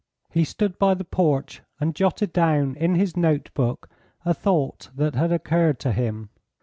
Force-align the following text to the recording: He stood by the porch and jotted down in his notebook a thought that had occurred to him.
He 0.31 0.43
stood 0.45 0.79
by 0.79 0.95
the 0.95 1.03
porch 1.05 1.61
and 1.79 1.93
jotted 1.93 2.33
down 2.33 2.75
in 2.75 2.95
his 2.95 3.15
notebook 3.15 3.87
a 4.25 4.33
thought 4.33 4.89
that 4.95 5.13
had 5.13 5.31
occurred 5.31 5.79
to 5.81 5.91
him. 5.91 6.31